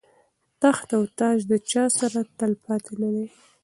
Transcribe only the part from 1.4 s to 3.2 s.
د چا سره تل پاتې نه